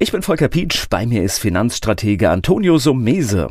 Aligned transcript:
Ich 0.00 0.10
bin 0.10 0.22
Volker 0.22 0.48
Pietsch, 0.48 0.86
bei 0.90 1.06
mir 1.06 1.22
ist 1.22 1.38
Finanzstratege 1.38 2.28
Antonio 2.28 2.78
Sommese. 2.78 3.50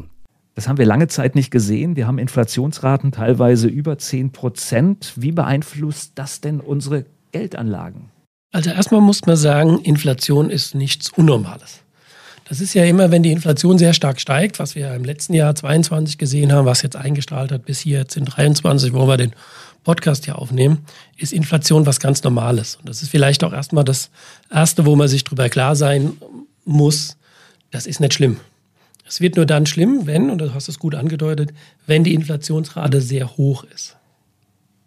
Das 0.56 0.68
haben 0.68 0.78
wir 0.78 0.86
lange 0.86 1.08
Zeit 1.08 1.36
nicht 1.36 1.52
gesehen. 1.52 1.96
Wir 1.96 2.06
haben 2.06 2.20
Inflationsraten 2.20 3.14
teilweise 3.14 3.70
über 3.70 3.98
10 3.98 4.34
Prozent. 4.34 5.14
Wie 5.16 5.32
beeinflusst 5.32 6.12
das 6.16 6.42
denn 6.42 6.60
unsere 6.60 7.06
Geldanlagen? 7.32 8.10
Also 8.52 8.72
erstmal 8.72 9.00
muss 9.00 9.26
man 9.26 9.38
sagen, 9.38 9.80
Inflation 9.80 10.50
ist 10.50 10.76
nichts 10.76 11.10
Unnormales. 11.12 11.80
Das 12.50 12.60
ist 12.60 12.74
ja 12.74 12.84
immer, 12.84 13.10
wenn 13.10 13.24
die 13.24 13.32
Inflation 13.32 13.78
sehr 13.78 13.94
stark 13.94 14.20
steigt, 14.20 14.60
was 14.60 14.76
wir 14.76 14.94
im 14.94 15.06
letzten 15.06 15.34
Jahr 15.34 15.56
22 15.56 16.18
gesehen 16.18 16.52
haben, 16.52 16.66
was 16.66 16.82
jetzt 16.82 16.98
eingestrahlt 16.98 17.54
hat 17.54 17.64
bis 17.64 17.80
hier 17.80 18.00
jetzt 18.00 18.18
in 18.18 18.26
23, 18.26 18.94
wo 18.94 19.08
wir 19.08 19.16
den 19.16 19.32
Podcast 19.84 20.26
hier 20.26 20.38
aufnehmen, 20.38 20.86
ist 21.18 21.34
Inflation 21.34 21.86
was 21.86 22.00
ganz 22.00 22.24
Normales. 22.24 22.76
Und 22.78 22.90
das 22.90 23.02
ist 23.02 23.10
vielleicht 23.10 23.44
auch 23.44 23.54
erstmal 23.54 23.84
das 23.84 24.10
Erste, 24.52 24.86
wo 24.86 24.96
man 24.96 25.08
sich 25.08 25.24
darüber 25.24 25.50
klar 25.50 25.76
sein 25.76 26.14
muss, 26.66 27.18
das 27.72 27.88
ist 27.88 28.00
nicht 28.00 28.14
schlimm. 28.14 28.40
Es 29.06 29.20
wird 29.20 29.36
nur 29.36 29.46
dann 29.46 29.66
schlimm, 29.66 30.06
wenn, 30.06 30.30
und 30.30 30.40
du 30.40 30.54
hast 30.54 30.70
es 30.70 30.80
gut 30.80 30.96
angedeutet, 30.96 31.54
wenn 31.86 32.04
die 32.04 32.14
Inflationsrate 32.14 33.02
sehr 33.02 33.36
hoch 33.38 33.64
ist. 33.66 33.98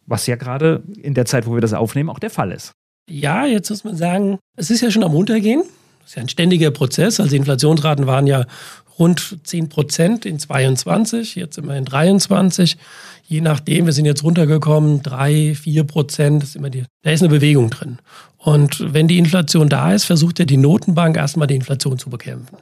Was 0.06 0.26
ja 0.26 0.36
gerade 0.36 0.82
in 1.02 1.14
der 1.14 1.26
Zeit, 1.26 1.46
wo 1.46 1.54
wir 1.54 1.60
das 1.60 1.74
aufnehmen, 1.74 2.10
auch 2.10 2.18
der 2.18 2.30
Fall 2.30 2.52
ist. 2.52 2.72
Ja, 3.08 3.44
jetzt 3.44 3.70
muss 3.70 3.84
man 3.84 3.96
sagen, 3.96 4.38
es 4.56 4.70
ist 4.70 4.80
ja 4.80 4.90
schon 4.90 5.04
am 5.04 5.14
Untergehen. 5.14 5.62
Das 6.00 6.10
ist 6.10 6.14
ja 6.16 6.22
ein 6.22 6.28
ständiger 6.28 6.70
Prozess. 6.70 7.20
Also 7.20 7.30
die 7.30 7.36
Inflationsraten 7.36 8.06
waren 8.06 8.26
ja 8.26 8.46
rund 8.98 9.38
10 9.44 9.68
Prozent 9.68 10.26
in 10.26 10.38
22, 10.38 11.36
jetzt 11.36 11.56
sind 11.56 11.66
wir 11.66 11.76
in 11.76 11.84
23. 11.84 12.76
Je 13.28 13.40
nachdem, 13.40 13.86
wir 13.86 13.92
sind 13.92 14.04
jetzt 14.04 14.22
runtergekommen, 14.22 15.02
3, 15.02 15.54
4 15.54 15.84
Prozent, 15.84 16.42
ist 16.42 16.56
immer 16.56 16.70
die, 16.70 16.84
da 17.02 17.10
ist 17.10 17.22
eine 17.22 17.28
Bewegung 17.28 17.70
drin. 17.70 17.98
Und 18.38 18.94
wenn 18.94 19.08
die 19.08 19.18
Inflation 19.18 19.68
da 19.68 19.92
ist, 19.92 20.04
versucht 20.04 20.38
ja 20.38 20.44
die 20.44 20.56
Notenbank 20.56 21.16
erstmal 21.16 21.48
die 21.48 21.56
Inflation 21.56 21.98
zu 21.98 22.10
bekämpfen. 22.10 22.56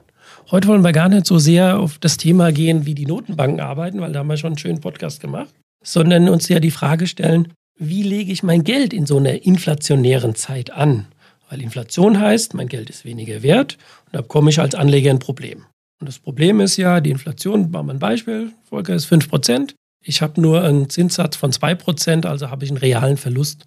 Heute 0.50 0.68
wollen 0.68 0.84
wir 0.84 0.92
gar 0.92 1.08
nicht 1.08 1.26
so 1.26 1.38
sehr 1.38 1.78
auf 1.78 1.98
das 1.98 2.16
Thema 2.16 2.52
gehen, 2.52 2.86
wie 2.86 2.94
die 2.94 3.06
Notenbanken 3.06 3.60
arbeiten, 3.60 4.00
weil 4.00 4.12
da 4.12 4.20
haben 4.20 4.28
wir 4.28 4.36
schon 4.36 4.52
einen 4.52 4.58
schönen 4.58 4.80
Podcast 4.80 5.20
gemacht, 5.20 5.50
sondern 5.82 6.28
uns 6.28 6.48
ja 6.48 6.60
die 6.60 6.70
Frage 6.70 7.06
stellen, 7.06 7.48
wie 7.76 8.02
lege 8.02 8.32
ich 8.32 8.42
mein 8.42 8.62
Geld 8.62 8.92
in 8.92 9.06
so 9.06 9.16
einer 9.18 9.44
inflationären 9.44 10.34
Zeit 10.34 10.70
an? 10.70 11.06
Weil 11.50 11.60
Inflation 11.60 12.20
heißt, 12.20 12.54
mein 12.54 12.68
Geld 12.68 12.88
ist 12.88 13.04
weniger 13.04 13.42
wert 13.42 13.78
und 14.06 14.14
da 14.14 14.20
bekomme 14.20 14.50
ich 14.50 14.60
als 14.60 14.74
Anleger 14.74 15.10
ein 15.10 15.18
Problem. 15.18 15.64
Und 16.04 16.08
das 16.08 16.18
Problem 16.18 16.60
ist 16.60 16.76
ja, 16.76 17.00
die 17.00 17.08
Inflation, 17.08 17.70
machen 17.70 17.86
wir 17.86 17.94
ein 17.94 17.98
Beispiel, 17.98 18.52
Volker 18.68 18.94
ist 18.94 19.10
5%. 19.10 19.72
Ich 20.02 20.20
habe 20.20 20.38
nur 20.38 20.62
einen 20.62 20.90
Zinssatz 20.90 21.34
von 21.34 21.50
2%, 21.50 22.26
also 22.26 22.50
habe 22.50 22.62
ich 22.62 22.70
einen 22.70 22.76
realen 22.76 23.16
Verlust 23.16 23.64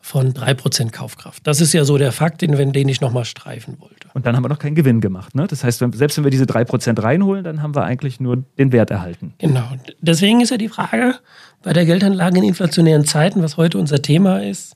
von 0.00 0.34
3% 0.34 0.90
Kaufkraft. 0.90 1.46
Das 1.46 1.60
ist 1.60 1.72
ja 1.72 1.84
so 1.84 1.96
der 1.96 2.10
Fakt, 2.10 2.42
den, 2.42 2.72
den 2.72 2.88
ich 2.88 3.00
nochmal 3.00 3.24
streifen 3.24 3.76
wollte. 3.78 4.08
Und 4.14 4.26
dann 4.26 4.34
haben 4.34 4.42
wir 4.42 4.48
noch 4.48 4.58
keinen 4.58 4.74
Gewinn 4.74 5.00
gemacht. 5.00 5.36
Ne? 5.36 5.46
Das 5.46 5.62
heißt, 5.62 5.78
selbst 5.92 6.16
wenn 6.16 6.24
wir 6.24 6.32
diese 6.32 6.46
3% 6.46 7.00
reinholen, 7.00 7.44
dann 7.44 7.62
haben 7.62 7.76
wir 7.76 7.84
eigentlich 7.84 8.18
nur 8.18 8.38
den 8.58 8.72
Wert 8.72 8.90
erhalten. 8.90 9.34
Genau. 9.38 9.68
Deswegen 10.00 10.40
ist 10.40 10.50
ja 10.50 10.56
die 10.56 10.68
Frage 10.68 11.14
bei 11.62 11.72
der 11.72 11.86
Geldanlage 11.86 12.38
in 12.38 12.42
inflationären 12.42 13.04
Zeiten, 13.04 13.44
was 13.44 13.56
heute 13.56 13.78
unser 13.78 14.02
Thema 14.02 14.42
ist, 14.42 14.74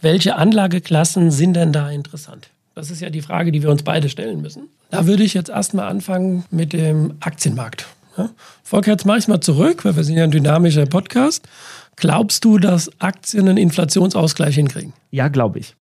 welche 0.00 0.36
Anlageklassen 0.36 1.30
sind 1.30 1.56
denn 1.56 1.74
da 1.74 1.90
interessant? 1.90 2.48
Das 2.78 2.92
ist 2.92 3.00
ja 3.00 3.10
die 3.10 3.22
Frage, 3.22 3.50
die 3.50 3.60
wir 3.64 3.70
uns 3.70 3.82
beide 3.82 4.08
stellen 4.08 4.40
müssen. 4.40 4.68
Da 4.90 5.08
würde 5.08 5.24
ich 5.24 5.34
jetzt 5.34 5.50
erstmal 5.50 5.88
anfangen 5.88 6.44
mit 6.52 6.72
dem 6.72 7.14
Aktienmarkt. 7.18 7.88
Ja? 8.16 8.30
Volker, 8.62 8.92
jetzt 8.92 9.04
mache 9.04 9.18
ich 9.18 9.26
mal 9.26 9.40
zurück, 9.40 9.84
weil 9.84 9.96
wir 9.96 10.04
sind 10.04 10.16
ja 10.16 10.22
ein 10.22 10.30
dynamischer 10.30 10.86
Podcast. 10.86 11.48
Glaubst 11.96 12.44
du, 12.44 12.56
dass 12.56 12.88
Aktien 13.00 13.48
einen 13.48 13.58
Inflationsausgleich 13.58 14.54
hinkriegen? 14.54 14.92
Ja, 15.10 15.26
glaube 15.26 15.58
ich. 15.58 15.74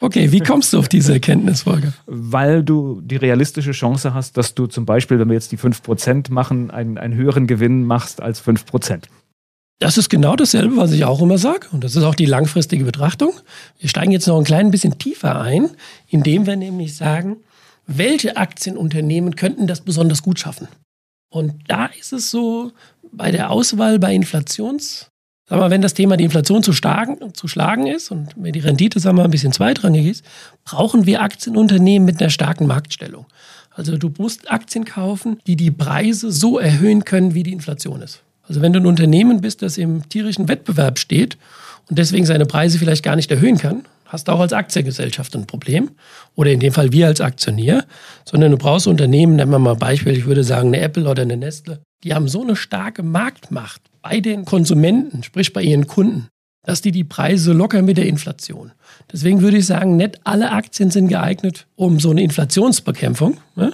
Okay, 0.00 0.30
wie 0.30 0.38
kommst 0.38 0.72
du 0.72 0.78
auf 0.78 0.88
diese 0.88 1.14
Erkenntnis, 1.14 1.62
Volker? 1.62 1.92
Weil 2.06 2.62
du 2.62 3.00
die 3.00 3.16
realistische 3.16 3.72
Chance 3.72 4.14
hast, 4.14 4.36
dass 4.36 4.54
du 4.54 4.68
zum 4.68 4.86
Beispiel, 4.86 5.18
wenn 5.18 5.26
wir 5.26 5.34
jetzt 5.34 5.50
die 5.50 5.58
5% 5.58 6.30
machen, 6.30 6.70
einen, 6.70 6.98
einen 6.98 7.14
höheren 7.16 7.48
Gewinn 7.48 7.84
machst 7.84 8.22
als 8.22 8.40
5%. 8.40 9.02
Das 9.80 9.98
ist 9.98 10.08
genau 10.08 10.36
dasselbe, 10.36 10.76
was 10.76 10.92
ich 10.92 11.04
auch 11.04 11.20
immer 11.20 11.38
sage. 11.38 11.68
Und 11.72 11.84
das 11.84 11.96
ist 11.96 12.04
auch 12.04 12.14
die 12.14 12.26
langfristige 12.26 12.84
Betrachtung. 12.84 13.32
Wir 13.78 13.88
steigen 13.88 14.12
jetzt 14.12 14.26
noch 14.26 14.38
ein 14.38 14.44
klein 14.44 14.70
bisschen 14.70 14.98
tiefer 14.98 15.40
ein, 15.40 15.70
indem 16.08 16.46
wir 16.46 16.56
nämlich 16.56 16.96
sagen, 16.96 17.38
welche 17.86 18.36
Aktienunternehmen 18.36 19.36
könnten 19.36 19.66
das 19.66 19.82
besonders 19.82 20.22
gut 20.22 20.38
schaffen? 20.38 20.68
Und 21.30 21.54
da 21.68 21.86
ist 21.86 22.12
es 22.12 22.30
so, 22.30 22.72
bei 23.12 23.30
der 23.30 23.50
Auswahl 23.50 23.98
bei 23.98 24.14
Inflations, 24.14 25.08
sagen 25.48 25.60
wir, 25.60 25.70
wenn 25.70 25.82
das 25.82 25.94
Thema 25.94 26.16
die 26.16 26.24
Inflation 26.24 26.62
zu, 26.62 26.72
starken, 26.72 27.34
zu 27.34 27.48
schlagen 27.48 27.86
ist 27.86 28.10
und 28.10 28.34
wenn 28.36 28.52
die 28.52 28.60
Rendite 28.60 29.00
sagen 29.00 29.18
wir, 29.18 29.24
ein 29.24 29.30
bisschen 29.30 29.52
zweitrangig 29.52 30.06
ist, 30.06 30.24
brauchen 30.64 31.06
wir 31.06 31.22
Aktienunternehmen 31.22 32.06
mit 32.06 32.20
einer 32.20 32.30
starken 32.30 32.66
Marktstellung. 32.66 33.26
Also 33.70 33.98
du 33.98 34.12
musst 34.18 34.50
Aktien 34.50 34.84
kaufen, 34.84 35.40
die 35.46 35.56
die 35.56 35.70
Preise 35.70 36.30
so 36.32 36.58
erhöhen 36.58 37.04
können, 37.04 37.34
wie 37.34 37.42
die 37.42 37.52
Inflation 37.52 38.02
ist. 38.02 38.23
Also 38.48 38.60
wenn 38.60 38.72
du 38.72 38.80
ein 38.80 38.86
Unternehmen 38.86 39.40
bist, 39.40 39.62
das 39.62 39.78
im 39.78 40.08
tierischen 40.08 40.48
Wettbewerb 40.48 40.98
steht 40.98 41.38
und 41.88 41.98
deswegen 41.98 42.26
seine 42.26 42.46
Preise 42.46 42.78
vielleicht 42.78 43.02
gar 43.02 43.16
nicht 43.16 43.30
erhöhen 43.30 43.58
kann, 43.58 43.84
hast 44.14 44.28
du 44.28 44.32
auch 44.32 44.40
als 44.40 44.52
Aktiengesellschaft 44.52 45.34
ein 45.34 45.46
Problem. 45.46 45.90
Oder 46.34 46.52
in 46.52 46.60
dem 46.60 46.72
Fall 46.72 46.92
wir 46.92 47.06
als 47.06 47.20
Aktionär. 47.20 47.84
Sondern 48.24 48.52
du 48.52 48.56
brauchst 48.56 48.86
Unternehmen, 48.86 49.36
nehmen 49.36 49.50
wir 49.50 49.58
mal 49.58 49.76
Beispiel, 49.76 50.16
ich 50.16 50.26
würde 50.26 50.44
sagen 50.44 50.68
eine 50.68 50.80
Apple 50.80 51.08
oder 51.08 51.22
eine 51.22 51.36
Nestle, 51.36 51.80
die 52.04 52.14
haben 52.14 52.28
so 52.28 52.42
eine 52.42 52.56
starke 52.56 53.02
Marktmacht 53.02 53.82
bei 54.02 54.20
den 54.20 54.44
Konsumenten, 54.44 55.22
sprich 55.22 55.52
bei 55.52 55.62
ihren 55.62 55.86
Kunden, 55.86 56.28
dass 56.62 56.80
die 56.80 56.92
die 56.92 57.04
Preise 57.04 57.52
locker 57.52 57.82
mit 57.82 57.96
der 57.96 58.06
Inflation. 58.06 58.72
Deswegen 59.12 59.40
würde 59.40 59.58
ich 59.58 59.66
sagen, 59.66 59.96
nicht 59.96 60.20
alle 60.24 60.52
Aktien 60.52 60.90
sind 60.90 61.08
geeignet 61.08 61.66
um 61.74 61.98
so 61.98 62.10
eine 62.10 62.22
Inflationsbekämpfung. 62.22 63.38
Ne? 63.56 63.72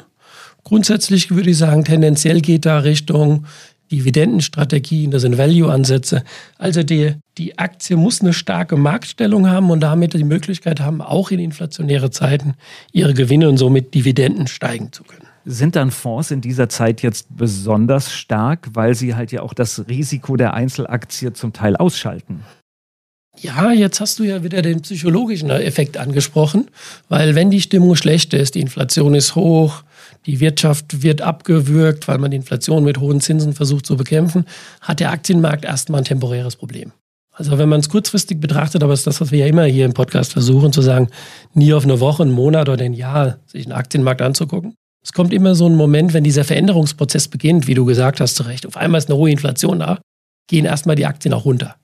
Grundsätzlich 0.64 1.31
würde 1.31 1.50
ich 1.50 1.58
sagen, 1.58 1.84
tendenziell 1.84 2.41
geht 2.41 2.66
da 2.66 2.78
Richtung 2.78 3.47
Dividendenstrategien, 3.91 5.11
das 5.11 5.23
sind 5.23 5.37
Value-Ansätze. 5.37 6.23
Also 6.59 6.83
die, 6.83 7.15
die 7.39 7.59
Aktie 7.59 7.97
muss 7.97 8.21
eine 8.21 8.33
starke 8.33 8.77
Marktstellung 8.77 9.49
haben 9.49 9.71
und 9.71 9.81
damit 9.81 10.15
die 10.15 10.25
Möglichkeit 10.25 10.81
haben, 10.81 11.03
auch 11.03 11.31
in 11.31 11.41
inflationäre 11.41 12.11
Zeiten 12.11 12.55
ihre 12.93 13.15
Gewinne 13.15 13.49
und 13.49 13.56
somit 13.56 13.95
Dividenden 13.95 14.47
steigen 14.47 14.93
zu 14.93 15.05
können. 15.05 15.27
Sind 15.45 15.75
dann 15.75 15.91
Fonds 15.91 16.31
in 16.31 16.41
dieser 16.41 16.69
Zeit 16.69 17.03
jetzt 17.03 17.27
besonders 17.37 18.12
stark, 18.12 18.69
weil 18.75 18.95
sie 18.95 19.15
halt 19.15 19.33
ja 19.33 19.43
auch 19.43 19.55
das 19.55 19.89
Risiko 19.89 20.37
der 20.37 20.55
Einzelaktie 20.55 21.33
zum 21.33 21.53
Teil 21.53 21.77
ausschalten? 21.77 22.41
Ja, 23.39 23.73
jetzt 23.73 24.00
hast 24.00 24.19
du 24.19 24.25
ja 24.25 24.45
wieder 24.45 24.61
den 24.61 24.83
psychologischen 24.83 25.49
Effekt 25.49 25.97
angesprochen, 25.97 26.69
weil 27.09 27.34
wenn 27.34 27.50
die 27.50 27.62
Stimmung 27.62 27.97
schlecht 27.97 28.34
ist, 28.34 28.55
die 28.55 28.61
Inflation 28.61 29.15
ist 29.15 29.34
hoch, 29.34 29.83
die 30.26 30.41
Wirtschaft 30.41 31.03
wird 31.03 31.22
abgewürgt, 31.22 32.08
weil 32.08 32.19
man 32.19 32.31
die 32.31 32.36
Inflation 32.36 32.84
mit 32.84 32.98
hohen 32.98 33.20
Zinsen 33.20 33.53
versucht 33.53 33.86
zu 33.86 33.97
bekämpfen, 33.97 34.44
hat 34.81 35.00
der 35.00 35.12
Aktienmarkt 35.12 35.64
erstmal 35.64 36.03
ein 36.03 36.04
temporäres 36.04 36.56
Problem. 36.56 36.92
Also 37.32 37.56
wenn 37.56 37.70
man 37.70 37.81
es 37.81 37.88
kurzfristig 37.88 38.38
betrachtet, 38.38 38.82
aber 38.82 38.92
es 38.92 39.00
ist 39.00 39.06
das, 39.06 39.20
was 39.20 39.31
wir 39.31 39.38
ja 39.38 39.47
immer 39.47 39.64
hier 39.64 39.86
im 39.86 39.94
Podcast 39.94 40.32
versuchen 40.32 40.72
zu 40.72 40.82
sagen, 40.82 41.08
nie 41.54 41.72
auf 41.72 41.84
eine 41.84 42.00
Woche, 42.00 42.22
einen 42.22 42.32
Monat 42.32 42.69
oder 42.69 42.84
ein 42.84 42.92
Jahr 42.92 43.38
sich 43.47 43.64
einen 43.64 43.72
Aktienmarkt 43.72 44.20
anzugucken. 44.20 44.75
Es 45.03 45.12
kommt 45.12 45.32
immer 45.32 45.54
so 45.54 45.66
ein 45.66 45.75
Moment, 45.75 46.12
wenn 46.12 46.25
dieser 46.25 46.44
Veränderungsprozess 46.44 47.28
beginnt, 47.28 47.66
wie 47.66 47.75
du 47.75 47.87
gesagt 47.87 48.20
hast, 48.20 48.37
zu 48.37 48.43
Recht. 48.43 48.66
Auf 48.66 48.76
einmal 48.76 48.99
ist 48.99 49.08
eine 49.08 49.16
hohe 49.16 49.31
Inflation 49.31 49.78
da, 49.78 49.99
gehen 50.49 50.66
erstmal 50.66 50.96
die 50.96 51.06
Aktien 51.06 51.32
auch 51.32 51.46
runter. 51.46 51.76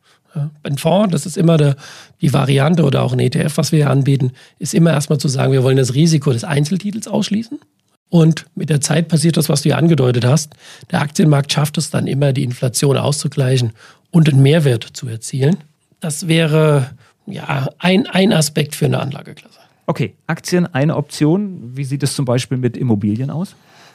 Ein 0.62 0.76
Fonds, 0.76 1.12
das 1.12 1.24
ist 1.24 1.38
immer 1.38 1.56
der, 1.56 1.76
die 2.20 2.34
Variante 2.34 2.84
oder 2.84 3.02
auch 3.02 3.14
ein 3.14 3.20
ETF, 3.20 3.56
was 3.56 3.72
wir 3.72 3.78
hier 3.78 3.90
anbieten, 3.90 4.32
ist 4.58 4.74
immer 4.74 4.90
erstmal 4.90 5.18
zu 5.18 5.28
sagen, 5.28 5.52
wir 5.52 5.62
wollen 5.62 5.78
das 5.78 5.94
Risiko 5.94 6.30
des 6.32 6.44
Einzeltitels 6.44 7.08
ausschließen. 7.08 7.58
Und 8.08 8.46
mit 8.54 8.70
der 8.70 8.80
Zeit 8.80 9.08
passiert 9.08 9.36
das, 9.36 9.48
was 9.48 9.62
du 9.62 9.70
ja 9.70 9.76
angedeutet 9.76 10.24
hast. 10.24 10.52
Der 10.90 11.00
Aktienmarkt 11.00 11.52
schafft 11.52 11.76
es 11.76 11.90
dann 11.90 12.06
immer, 12.06 12.32
die 12.32 12.44
Inflation 12.44 12.96
auszugleichen 12.96 13.72
und 14.10 14.28
einen 14.28 14.42
Mehrwert 14.42 14.84
zu 14.92 15.08
erzielen. 15.08 15.58
Das 16.00 16.28
wäre 16.28 16.90
ja 17.26 17.68
ein, 17.78 18.06
ein 18.06 18.32
Aspekt 18.32 18.74
für 18.74 18.86
eine 18.86 19.00
Anlageklasse. 19.00 19.58
Okay, 19.86 20.14
Aktien 20.26 20.66
eine 20.72 20.96
Option. 20.96 21.76
Wie 21.76 21.84
sieht 21.84 22.02
es 22.02 22.14
zum 22.14 22.24
Beispiel 22.24 22.58
mit 22.58 22.76
Immobilien 22.76 23.30
aus? 23.30 23.54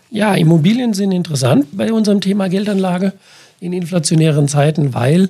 Ja, 0.10 0.36
Immobilien 0.36 0.94
sind 0.94 1.12
interessant 1.12 1.68
bei 1.72 1.94
unserem 1.94 2.22
Thema 2.22 2.50
Geldanlage 2.50 3.14
in 3.60 3.74
inflationären 3.74 4.48
Zeiten, 4.48 4.94
weil 4.94 5.30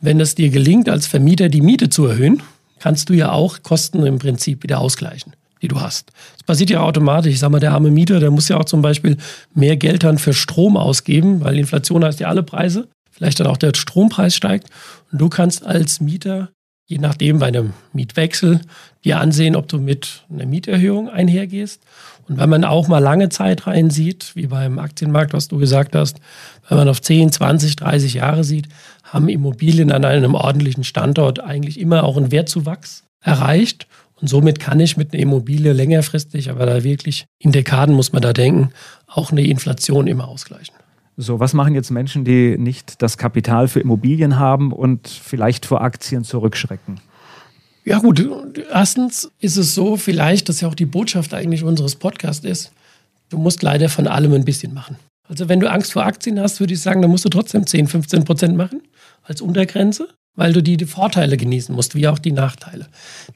wenn 0.00 0.20
es 0.20 0.34
dir 0.34 0.50
gelingt, 0.50 0.88
als 0.88 1.06
Vermieter 1.06 1.48
die 1.48 1.60
Miete 1.60 1.88
zu 1.88 2.06
erhöhen, 2.06 2.42
kannst 2.78 3.08
du 3.08 3.14
ja 3.14 3.32
auch 3.32 3.62
Kosten 3.62 4.04
im 4.06 4.18
Prinzip 4.18 4.62
wieder 4.62 4.80
ausgleichen. 4.80 5.34
Die 5.62 5.68
du 5.68 5.80
hast. 5.80 6.10
Das 6.36 6.44
passiert 6.44 6.70
ja 6.70 6.80
automatisch. 6.80 7.34
Ich 7.34 7.38
sag 7.40 7.50
mal, 7.50 7.60
der 7.60 7.72
arme 7.72 7.90
Mieter, 7.90 8.20
der 8.20 8.30
muss 8.30 8.48
ja 8.48 8.58
auch 8.58 8.64
zum 8.64 8.82
Beispiel 8.82 9.16
mehr 9.54 9.76
Geld 9.76 10.04
dann 10.04 10.18
für 10.18 10.32
Strom 10.32 10.76
ausgeben, 10.76 11.42
weil 11.42 11.58
Inflation 11.58 12.04
heißt 12.04 12.20
ja 12.20 12.28
alle 12.28 12.42
Preise. 12.42 12.88
Vielleicht 13.10 13.40
dann 13.40 13.46
auch 13.46 13.56
der 13.56 13.72
Strompreis 13.74 14.34
steigt. 14.34 14.68
Und 15.12 15.20
du 15.20 15.28
kannst 15.28 15.66
als 15.66 16.00
Mieter, 16.00 16.50
je 16.86 16.98
nachdem 16.98 17.38
bei 17.38 17.48
einem 17.48 17.74
Mietwechsel, 17.92 18.60
dir 19.04 19.20
ansehen, 19.20 19.56
ob 19.56 19.68
du 19.68 19.78
mit 19.78 20.24
einer 20.30 20.46
Mieterhöhung 20.46 21.08
einhergehst. 21.08 21.82
Und 22.28 22.38
wenn 22.38 22.48
man 22.48 22.64
auch 22.64 22.88
mal 22.88 22.98
lange 22.98 23.28
Zeit 23.28 23.66
rein 23.66 23.90
sieht, 23.90 24.36
wie 24.36 24.46
beim 24.46 24.78
Aktienmarkt, 24.78 25.32
was 25.32 25.48
du 25.48 25.58
gesagt 25.58 25.94
hast, 25.96 26.20
wenn 26.68 26.78
man 26.78 26.88
auf 26.88 27.02
10, 27.02 27.32
20, 27.32 27.76
30 27.76 28.14
Jahre 28.14 28.44
sieht, 28.44 28.68
haben 29.02 29.28
Immobilien 29.28 29.90
an 29.90 30.04
einem 30.04 30.34
ordentlichen 30.34 30.84
Standort 30.84 31.40
eigentlich 31.40 31.80
immer 31.80 32.04
auch 32.04 32.16
einen 32.16 32.30
Wertzuwachs 32.30 33.04
erreicht. 33.22 33.86
Und 34.20 34.28
somit 34.28 34.60
kann 34.60 34.80
ich 34.80 34.96
mit 34.96 35.12
einer 35.12 35.22
Immobilie 35.22 35.72
längerfristig, 35.72 36.50
aber 36.50 36.66
da 36.66 36.84
wirklich 36.84 37.26
in 37.38 37.52
Dekaden 37.52 37.94
muss 37.94 38.12
man 38.12 38.22
da 38.22 38.32
denken, 38.32 38.70
auch 39.06 39.32
eine 39.32 39.44
Inflation 39.44 40.06
immer 40.06 40.28
ausgleichen. 40.28 40.74
So, 41.16 41.40
was 41.40 41.52
machen 41.52 41.74
jetzt 41.74 41.90
Menschen, 41.90 42.24
die 42.24 42.56
nicht 42.56 43.02
das 43.02 43.18
Kapital 43.18 43.68
für 43.68 43.80
Immobilien 43.80 44.38
haben 44.38 44.72
und 44.72 45.08
vielleicht 45.08 45.66
vor 45.66 45.82
Aktien 45.82 46.24
zurückschrecken? 46.24 47.00
Ja 47.84 47.98
gut, 47.98 48.26
erstens 48.70 49.30
ist 49.40 49.56
es 49.56 49.74
so, 49.74 49.96
vielleicht, 49.96 50.48
dass 50.48 50.60
ja 50.60 50.68
auch 50.68 50.74
die 50.74 50.86
Botschaft 50.86 51.34
eigentlich 51.34 51.64
unseres 51.64 51.96
Podcasts 51.96 52.44
ist, 52.44 52.72
du 53.30 53.38
musst 53.38 53.62
leider 53.62 53.88
von 53.88 54.06
allem 54.06 54.34
ein 54.34 54.44
bisschen 54.44 54.74
machen. 54.74 54.96
Also 55.28 55.48
wenn 55.48 55.60
du 55.60 55.70
Angst 55.70 55.92
vor 55.92 56.04
Aktien 56.04 56.40
hast, 56.40 56.60
würde 56.60 56.74
ich 56.74 56.80
sagen, 56.80 57.00
dann 57.02 57.10
musst 57.10 57.24
du 57.24 57.28
trotzdem 57.28 57.66
10, 57.66 57.86
15 57.86 58.24
Prozent 58.24 58.56
machen 58.56 58.82
als 59.22 59.40
Untergrenze 59.40 60.08
weil 60.36 60.52
du 60.52 60.62
die, 60.62 60.76
die 60.76 60.86
Vorteile 60.86 61.36
genießen 61.36 61.74
musst, 61.74 61.94
wie 61.94 62.08
auch 62.08 62.18
die 62.18 62.32
Nachteile. 62.32 62.86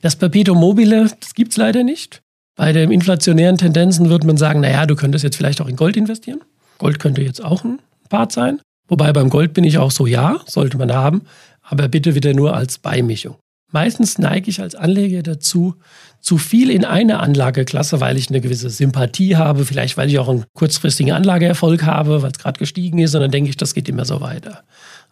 Das 0.00 0.16
Perpetuum 0.16 0.58
mobile, 0.58 1.10
das 1.20 1.34
gibt 1.34 1.52
es 1.52 1.56
leider 1.56 1.84
nicht. 1.84 2.22
Bei 2.56 2.72
den 2.72 2.92
inflationären 2.92 3.58
Tendenzen 3.58 4.10
würde 4.10 4.26
man 4.26 4.36
sagen, 4.36 4.60
naja, 4.60 4.86
du 4.86 4.94
könntest 4.94 5.24
jetzt 5.24 5.36
vielleicht 5.36 5.60
auch 5.60 5.68
in 5.68 5.76
Gold 5.76 5.96
investieren. 5.96 6.40
Gold 6.78 6.98
könnte 6.98 7.22
jetzt 7.22 7.44
auch 7.44 7.64
ein 7.64 7.80
Part 8.08 8.32
sein. 8.32 8.60
Wobei 8.88 9.12
beim 9.12 9.30
Gold 9.30 9.54
bin 9.54 9.64
ich 9.64 9.78
auch 9.78 9.90
so, 9.90 10.06
ja, 10.06 10.40
sollte 10.46 10.76
man 10.76 10.92
haben, 10.92 11.22
aber 11.62 11.88
bitte 11.88 12.14
wieder 12.14 12.34
nur 12.34 12.54
als 12.54 12.78
Beimischung. 12.78 13.36
Meistens 13.72 14.18
neige 14.18 14.50
ich 14.50 14.60
als 14.60 14.76
Anleger 14.76 15.24
dazu, 15.24 15.74
zu 16.20 16.38
viel 16.38 16.70
in 16.70 16.84
eine 16.84 17.18
Anlageklasse, 17.18 18.00
weil 18.00 18.16
ich 18.16 18.28
eine 18.28 18.40
gewisse 18.40 18.70
Sympathie 18.70 19.34
habe, 19.36 19.64
vielleicht 19.64 19.96
weil 19.96 20.08
ich 20.08 20.18
auch 20.20 20.28
einen 20.28 20.44
kurzfristigen 20.54 21.12
Anlageerfolg 21.12 21.82
habe, 21.84 22.22
weil 22.22 22.30
es 22.30 22.38
gerade 22.38 22.58
gestiegen 22.58 22.98
ist 22.98 23.16
und 23.16 23.22
dann 23.22 23.32
denke 23.32 23.50
ich, 23.50 23.56
das 23.56 23.74
geht 23.74 23.88
immer 23.88 24.04
so 24.04 24.20
weiter. 24.20 24.62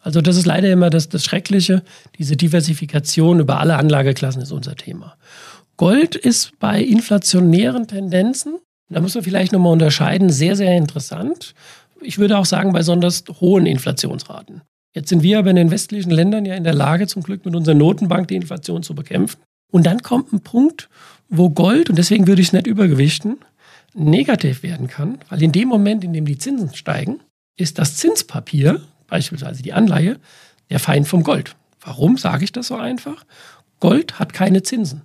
Also 0.02 0.20
das 0.20 0.37
ist 0.37 0.46
leider 0.46 0.70
immer 0.70 0.90
das, 0.90 1.08
das 1.08 1.25
Schreckliche. 1.25 1.82
Diese 2.19 2.37
Diversifikation 2.37 3.40
über 3.40 3.60
alle 3.60 3.76
Anlageklassen 3.76 4.43
ist 4.43 4.52
unser 4.52 4.76
Thema. 4.76 5.16
Gold 5.76 6.16
ist 6.16 6.58
bei 6.58 6.82
inflationären 6.82 7.87
Tendenzen, 7.88 8.58
da 8.90 9.00
muss 9.00 9.14
man 9.14 9.25
vielleicht 9.25 9.52
nochmal 9.52 9.72
unterscheiden, 9.72 10.28
sehr, 10.28 10.54
sehr 10.54 10.76
interessant. 10.76 11.54
Ich 12.02 12.19
würde 12.19 12.37
auch 12.37 12.44
sagen, 12.44 12.72
bei 12.72 12.81
besonders 12.81 13.25
hohen 13.40 13.64
Inflationsraten. 13.64 14.62
Jetzt 14.94 15.08
sind 15.08 15.22
wir 15.22 15.38
aber 15.38 15.50
in 15.50 15.56
den 15.56 15.70
westlichen 15.70 16.10
Ländern 16.10 16.44
ja 16.44 16.55
in 16.55 16.64
der 16.64 16.75
Lage, 16.75 17.06
zum 17.06 17.22
Glück 17.22 17.44
mit 17.46 17.56
unserer 17.56 17.75
Notenbank 17.75 18.28
die 18.28 18.37
Inflation 18.37 18.82
zu 18.82 18.94
bekämpfen. 18.94 19.40
Und 19.70 19.87
dann 19.87 20.02
kommt 20.02 20.32
ein 20.32 20.40
Punkt, 20.40 20.90
wo 21.31 21.48
Gold, 21.48 21.88
und 21.88 21.96
deswegen 21.96 22.26
würde 22.26 22.43
ich 22.43 22.48
es 22.48 22.52
nicht 22.52 22.66
übergewichten, 22.66 23.38
negativ 23.94 24.62
werden 24.62 24.88
kann, 24.88 25.19
weil 25.31 25.43
in 25.43 25.52
dem 25.52 25.69
Moment, 25.69 26.05
in 26.05 26.12
dem 26.12 26.26
die 26.26 26.37
Zinsen 26.37 26.75
steigen, 26.75 27.20
ist 27.56 27.78
das 27.78 27.96
Zinspapier 27.96 28.82
beispielsweise 29.12 29.62
die 29.62 29.75
Anleihe, 29.75 30.19
der 30.70 30.81
Feind 30.81 31.06
vom 31.06 31.23
Gold. 31.23 31.55
Warum 31.85 32.17
sage 32.17 32.44
ich 32.44 32.53
das 32.53 32.69
so 32.69 32.76
einfach? 32.76 33.26
Gold 33.79 34.19
hat 34.19 34.32
keine 34.32 34.62
Zinsen. 34.62 35.03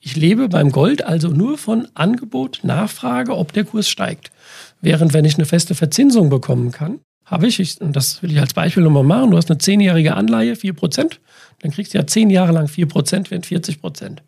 Ich 0.00 0.16
lebe 0.16 0.48
beim 0.48 0.72
Gold 0.72 1.04
also 1.04 1.28
nur 1.28 1.58
von 1.58 1.86
Angebot, 1.92 2.60
Nachfrage, 2.62 3.36
ob 3.36 3.52
der 3.52 3.64
Kurs 3.64 3.90
steigt. 3.90 4.32
Während 4.80 5.12
wenn 5.12 5.26
ich 5.26 5.34
eine 5.34 5.44
feste 5.44 5.74
Verzinsung 5.74 6.30
bekommen 6.30 6.72
kann, 6.72 7.00
habe 7.26 7.48
ich, 7.48 7.60
ich 7.60 7.78
und 7.82 7.94
das 7.94 8.22
will 8.22 8.32
ich 8.32 8.40
als 8.40 8.54
Beispiel 8.54 8.82
nochmal 8.82 9.04
machen, 9.04 9.30
du 9.30 9.36
hast 9.36 9.50
eine 9.50 9.58
zehnjährige 9.58 10.14
Anleihe, 10.14 10.54
4%, 10.54 11.18
dann 11.58 11.70
kriegst 11.70 11.92
du 11.92 11.98
ja 11.98 12.06
zehn 12.06 12.30
Jahre 12.30 12.52
lang 12.52 12.64
4%, 12.64 13.30
während 13.30 13.46
40%. 13.46 14.18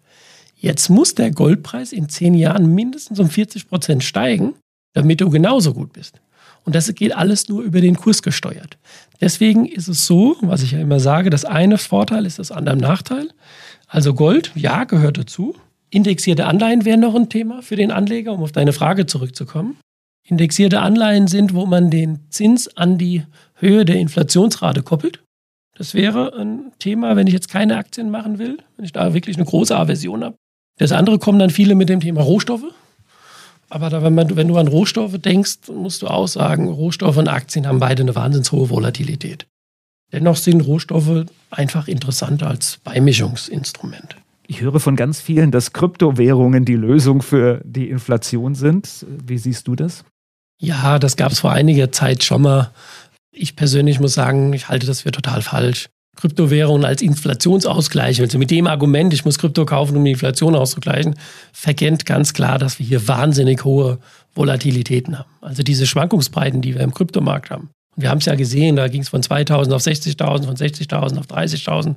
Jetzt 0.56 0.90
muss 0.90 1.14
der 1.14 1.30
Goldpreis 1.30 1.92
in 1.92 2.10
zehn 2.10 2.34
Jahren 2.34 2.74
mindestens 2.74 3.18
um 3.18 3.28
40% 3.28 4.02
steigen, 4.02 4.56
damit 4.92 5.22
du 5.22 5.30
genauso 5.30 5.72
gut 5.72 5.94
bist. 5.94 6.20
Und 6.64 6.74
das 6.74 6.92
geht 6.94 7.14
alles 7.14 7.48
nur 7.48 7.62
über 7.62 7.80
den 7.80 7.96
Kurs 7.96 8.22
gesteuert. 8.22 8.78
Deswegen 9.20 9.66
ist 9.66 9.88
es 9.88 10.06
so, 10.06 10.36
was 10.40 10.62
ich 10.62 10.72
ja 10.72 10.80
immer 10.80 11.00
sage, 11.00 11.30
das 11.30 11.44
eine 11.44 11.78
Vorteil 11.78 12.26
ist 12.26 12.38
das 12.38 12.50
andere 12.52 12.76
Nachteil. 12.76 13.28
Also 13.88 14.14
Gold, 14.14 14.52
ja, 14.54 14.84
gehört 14.84 15.18
dazu. 15.18 15.54
Indexierte 15.90 16.46
Anleihen 16.46 16.84
wären 16.84 17.00
noch 17.00 17.14
ein 17.14 17.28
Thema 17.28 17.62
für 17.62 17.76
den 17.76 17.90
Anleger, 17.90 18.32
um 18.32 18.42
auf 18.42 18.52
deine 18.52 18.72
Frage 18.72 19.06
zurückzukommen. 19.06 19.76
Indexierte 20.26 20.80
Anleihen 20.80 21.26
sind, 21.26 21.52
wo 21.54 21.66
man 21.66 21.90
den 21.90 22.20
Zins 22.30 22.76
an 22.76 22.96
die 22.96 23.24
Höhe 23.54 23.84
der 23.84 23.96
Inflationsrate 23.96 24.82
koppelt. 24.82 25.22
Das 25.76 25.94
wäre 25.94 26.34
ein 26.38 26.72
Thema, 26.78 27.16
wenn 27.16 27.26
ich 27.26 27.32
jetzt 27.32 27.50
keine 27.50 27.76
Aktien 27.76 28.10
machen 28.10 28.38
will, 28.38 28.58
wenn 28.76 28.84
ich 28.84 28.92
da 28.92 29.14
wirklich 29.14 29.36
eine 29.36 29.46
große 29.46 29.76
Aversion 29.76 30.24
habe. 30.24 30.36
Das 30.78 30.92
andere 30.92 31.18
kommen 31.18 31.38
dann 31.38 31.50
viele 31.50 31.74
mit 31.74 31.88
dem 31.88 32.00
Thema 32.00 32.22
Rohstoffe. 32.22 32.72
Aber 33.72 33.88
da, 33.88 34.02
wenn, 34.02 34.14
man, 34.14 34.36
wenn 34.36 34.48
du 34.48 34.58
an 34.58 34.68
Rohstoffe 34.68 35.16
denkst, 35.16 35.70
musst 35.72 36.02
du 36.02 36.06
auch 36.06 36.28
sagen, 36.28 36.68
Rohstoffe 36.68 37.16
und 37.16 37.28
Aktien 37.28 37.66
haben 37.66 37.80
beide 37.80 38.02
eine 38.02 38.14
wahnsinnig 38.14 38.52
hohe 38.52 38.68
Volatilität. 38.68 39.46
Dennoch 40.12 40.36
sind 40.36 40.60
Rohstoffe 40.60 41.24
einfach 41.50 41.88
interessanter 41.88 42.48
als 42.48 42.80
Beimischungsinstrument. 42.84 44.16
Ich 44.46 44.60
höre 44.60 44.78
von 44.78 44.94
ganz 44.94 45.22
vielen, 45.22 45.52
dass 45.52 45.72
Kryptowährungen 45.72 46.66
die 46.66 46.74
Lösung 46.74 47.22
für 47.22 47.62
die 47.64 47.88
Inflation 47.88 48.54
sind. 48.54 49.06
Wie 49.08 49.38
siehst 49.38 49.66
du 49.66 49.74
das? 49.74 50.04
Ja, 50.60 50.98
das 50.98 51.16
gab 51.16 51.32
es 51.32 51.40
vor 51.40 51.52
einiger 51.52 51.90
Zeit 51.90 52.24
schon 52.24 52.42
mal. 52.42 52.72
Ich 53.30 53.56
persönlich 53.56 54.00
muss 54.00 54.12
sagen, 54.12 54.52
ich 54.52 54.68
halte 54.68 54.86
das 54.86 55.00
für 55.00 55.12
total 55.12 55.40
falsch. 55.40 55.88
Kryptowährungen 56.16 56.84
als 56.84 57.00
Inflationsausgleich, 57.02 58.20
also 58.20 58.38
mit 58.38 58.50
dem 58.50 58.66
Argument, 58.66 59.14
ich 59.14 59.24
muss 59.24 59.38
Krypto 59.38 59.64
kaufen, 59.64 59.96
um 59.96 60.04
die 60.04 60.12
Inflation 60.12 60.54
auszugleichen, 60.54 61.16
verkennt 61.52 62.04
ganz 62.04 62.34
klar, 62.34 62.58
dass 62.58 62.78
wir 62.78 62.86
hier 62.86 63.08
wahnsinnig 63.08 63.64
hohe 63.64 63.98
Volatilitäten 64.34 65.18
haben. 65.18 65.30
Also 65.40 65.62
diese 65.62 65.86
Schwankungsbreiten, 65.86 66.60
die 66.60 66.74
wir 66.74 66.82
im 66.82 66.92
Kryptomarkt 66.92 67.50
haben. 67.50 67.70
Und 67.96 68.02
wir 68.02 68.10
haben 68.10 68.18
es 68.18 68.26
ja 68.26 68.34
gesehen, 68.34 68.76
da 68.76 68.88
ging 68.88 69.02
es 69.02 69.08
von 69.08 69.22
2000 69.22 69.74
auf 69.74 69.82
60.000, 69.82 70.44
von 70.44 70.56
60.000 70.56 71.18
auf 71.18 71.26
30.000. 71.26 71.96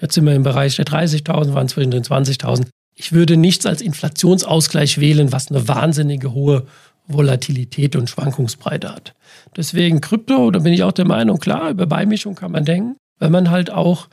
Jetzt 0.00 0.14
sind 0.14 0.24
wir 0.24 0.34
im 0.34 0.42
Bereich 0.42 0.76
der 0.76 0.86
30.000, 0.86 1.52
waren 1.52 1.68
zwischen 1.68 1.90
den 1.90 2.02
20.000. 2.02 2.66
Ich 2.94 3.12
würde 3.12 3.36
nichts 3.36 3.66
als 3.66 3.82
Inflationsausgleich 3.82 4.98
wählen, 4.98 5.32
was 5.32 5.50
eine 5.50 5.68
wahnsinnige 5.68 6.32
hohe 6.32 6.66
Volatilität 7.06 7.96
und 7.96 8.08
Schwankungsbreite 8.08 8.92
hat. 8.94 9.14
Deswegen 9.56 10.00
Krypto, 10.00 10.50
da 10.50 10.60
bin 10.60 10.72
ich 10.72 10.82
auch 10.82 10.92
der 10.92 11.06
Meinung, 11.06 11.38
klar, 11.38 11.70
über 11.70 11.86
Beimischung 11.86 12.34
kann 12.34 12.52
man 12.52 12.64
denken 12.64 12.96
wenn 13.20 13.30
man 13.30 13.50
halt 13.50 13.70
auch 13.70 14.08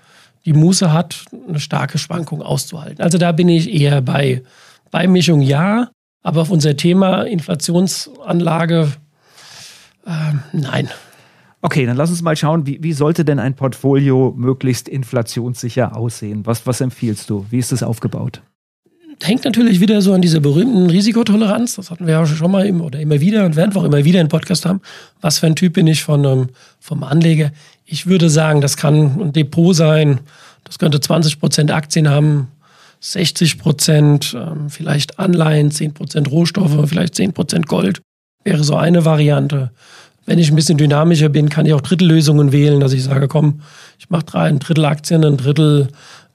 die 0.46 0.54
Muße 0.54 0.94
hat, 0.94 1.26
eine 1.48 1.60
starke 1.60 1.98
Schwankung 1.98 2.42
auszuhalten. 2.42 3.02
Also 3.02 3.18
da 3.18 3.32
bin 3.32 3.50
ich 3.50 3.74
eher 3.74 4.02
bei 4.02 4.44
Beimischung 4.92 5.42
ja, 5.42 5.90
aber 6.22 6.42
auf 6.42 6.52
unser 6.52 6.78
Thema 6.78 7.24
Inflationsanlage 7.24 8.94
äh, 10.06 10.12
nein. 10.54 10.90
Okay, 11.62 11.86
dann 11.86 11.98
lass 11.98 12.10
uns 12.10 12.22
mal 12.22 12.38
schauen, 12.38 12.66
wie, 12.66 12.82
wie, 12.82 12.94
sollte 12.94 13.26
denn 13.26 13.40
ein 13.40 13.56
Portfolio 13.56 14.34
möglichst 14.38 14.88
inflationssicher 14.88 15.98
aussehen? 15.98 16.46
Was, 16.46 16.66
was 16.66 16.82
empfiehlst 16.82 17.30
du? 17.30 17.46
Wie 17.50 17.58
ist 17.58 17.72
es 17.72 17.84
aufgebaut? 17.84 18.42
Hängt 19.24 19.46
natürlich 19.46 19.80
wieder 19.80 20.02
so 20.02 20.14
an 20.14 20.22
dieser 20.22 20.40
berühmten 20.40 20.90
Risikotoleranz. 20.90 21.76
Das 21.76 21.92
hatten 21.92 22.06
wir 22.06 22.14
ja 22.14 22.26
schon 22.26 22.52
mal 22.52 22.66
immer 22.66 22.86
oder 22.86 23.00
immer 23.00 23.20
wieder 23.20 23.46
und 23.46 23.56
werden 23.56 23.74
wir 23.74 23.82
auch 23.82 23.86
immer 23.86 24.04
wieder 24.04 24.22
im 24.22 24.28
Podcast 24.28 24.66
haben. 24.66 24.82
Was 25.22 25.40
für 25.40 25.48
ein 25.48 25.56
Typ 25.56 25.74
bin 25.74 25.88
ich 25.88 26.04
von, 26.04 26.24
ähm, 26.26 26.50
vom 26.80 27.04
Anleger? 27.04 27.52
Ich 27.86 28.08
würde 28.08 28.30
sagen, 28.30 28.62
das 28.62 28.78
kann 28.78 29.20
ein 29.20 29.34
Depot 29.34 29.76
sein. 29.76 30.20
Das 30.64 30.80
könnte 30.80 31.00
20 31.00 31.40
Prozent 31.40 31.72
Aktien 31.72 32.10
haben, 32.10 32.50
60 33.00 33.60
Prozent 33.60 34.36
ähm, 34.38 34.70
vielleicht 34.70 35.20
Anleihen, 35.20 35.72
10 35.72 35.94
Prozent 35.94 36.30
Rohstoffe, 36.30 36.90
vielleicht 36.90 37.16
10 37.16 37.34
Prozent 37.34 37.68
Gold. 37.68 38.02
Wäre 38.44 38.64
so 38.64 38.76
eine 38.76 39.06
Variante. 39.06 39.72
Wenn 40.26 40.40
ich 40.40 40.50
ein 40.50 40.56
bisschen 40.56 40.78
dynamischer 40.78 41.30
bin, 41.30 41.48
kann 41.48 41.66
ich 41.66 41.74
auch 41.74 41.82
Drittellösungen 41.82 42.52
wählen, 42.52 42.82
dass 42.82 42.92
ich 42.92 43.04
sage, 43.04 43.30
komm, 43.30 43.62
ich 43.98 44.10
mache 44.10 44.26
drei, 44.26 44.48
ein 44.48 44.60
Drittel 44.60 44.84
Aktien, 44.84 45.24
ein 45.24 45.38
Drittel 45.38 45.88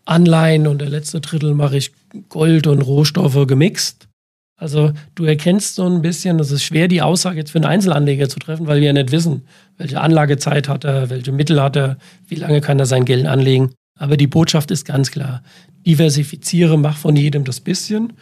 Anleihen 0.04 0.66
und 0.66 0.80
der 0.80 0.88
letzte 0.88 1.20
Drittel 1.20 1.54
mache 1.54 1.76
ich 1.76 1.92
Gold 2.28 2.66
und 2.66 2.82
Rohstoffe 2.82 3.46
gemixt. 3.46 4.08
Also 4.56 4.92
du 5.16 5.24
erkennst 5.24 5.74
so 5.74 5.86
ein 5.86 6.02
bisschen, 6.02 6.38
das 6.38 6.52
ist 6.52 6.62
schwer, 6.62 6.86
die 6.86 7.02
Aussage 7.02 7.38
jetzt 7.38 7.50
für 7.50 7.58
einen 7.58 7.64
Einzelanleger 7.64 8.28
zu 8.28 8.38
treffen, 8.38 8.68
weil 8.68 8.80
wir 8.80 8.86
ja 8.88 8.92
nicht 8.92 9.10
wissen, 9.10 9.42
welche 9.76 10.00
Anlagezeit 10.00 10.68
hat 10.68 10.84
er, 10.84 11.10
welche 11.10 11.32
Mittel 11.32 11.60
hat 11.60 11.74
er, 11.76 11.96
wie 12.28 12.36
lange 12.36 12.60
kann 12.60 12.78
er 12.78 12.86
sein 12.86 13.04
Geld 13.04 13.26
anlegen. 13.26 13.72
Aber 13.98 14.16
die 14.16 14.28
Botschaft 14.28 14.70
ist 14.70 14.84
ganz 14.84 15.10
klar. 15.10 15.42
Diversifiziere, 15.84 16.78
mach 16.78 16.96
von 16.96 17.16
jedem 17.16 17.44
das 17.44 17.58
bisschen. 17.58 18.12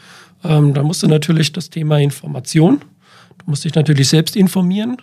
Ähm, 0.43 0.73
dann 0.73 0.87
musst 0.87 1.03
du 1.03 1.09
natürlich 1.09 1.53
das 1.53 1.69
Thema 1.69 1.99
Information. 1.99 2.81
Du 3.39 3.45
musst 3.47 3.65
dich 3.65 3.75
natürlich 3.75 4.09
selbst 4.09 4.35
informieren. 4.35 4.97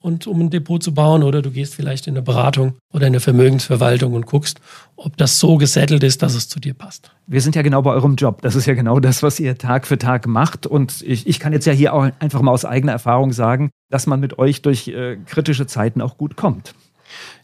Und 0.00 0.26
um 0.26 0.40
ein 0.40 0.50
Depot 0.50 0.82
zu 0.82 0.94
bauen 0.94 1.22
oder 1.22 1.42
du 1.42 1.50
gehst 1.50 1.74
vielleicht 1.74 2.06
in 2.06 2.14
eine 2.14 2.22
Beratung 2.22 2.74
oder 2.92 3.06
in 3.06 3.12
eine 3.12 3.20
Vermögensverwaltung 3.20 4.14
und 4.14 4.26
guckst, 4.26 4.60
ob 4.96 5.16
das 5.16 5.38
so 5.38 5.56
gesettelt 5.56 6.02
ist, 6.04 6.22
dass 6.22 6.34
es 6.34 6.48
zu 6.48 6.60
dir 6.60 6.74
passt. 6.74 7.10
Wir 7.26 7.40
sind 7.40 7.56
ja 7.56 7.62
genau 7.62 7.82
bei 7.82 7.92
eurem 7.92 8.14
Job. 8.14 8.42
Das 8.42 8.54
ist 8.54 8.66
ja 8.66 8.74
genau 8.74 9.00
das, 9.00 9.22
was 9.22 9.40
ihr 9.40 9.58
Tag 9.58 9.86
für 9.86 9.98
Tag 9.98 10.26
macht. 10.26 10.66
Und 10.66 11.02
ich, 11.02 11.26
ich 11.26 11.40
kann 11.40 11.52
jetzt 11.52 11.66
ja 11.66 11.72
hier 11.72 11.94
auch 11.94 12.08
einfach 12.20 12.42
mal 12.42 12.52
aus 12.52 12.64
eigener 12.64 12.92
Erfahrung 12.92 13.32
sagen, 13.32 13.70
dass 13.90 14.06
man 14.06 14.20
mit 14.20 14.38
euch 14.38 14.62
durch 14.62 14.88
äh, 14.88 15.16
kritische 15.26 15.66
Zeiten 15.66 16.00
auch 16.00 16.16
gut 16.16 16.36
kommt. 16.36 16.74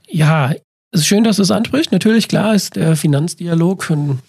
Ja, 0.09 0.53
es 0.93 1.01
ist 1.01 1.07
schön, 1.07 1.25
dass 1.25 1.37
du 1.37 1.43
es 1.43 1.51
ansprichst. 1.51 1.91
Natürlich, 1.91 2.29
klar, 2.29 2.55
ist 2.55 2.77
der 2.77 2.95
Finanzdialog 2.97 3.91
ein 3.91 4.21